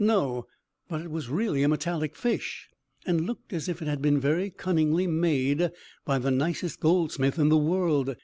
[0.03, 0.47] No;
[0.89, 2.67] but it was really a metallic fish,
[3.05, 5.69] and looked as if it had been very cunningly made
[6.05, 8.15] by the nicest goldsmith in the world.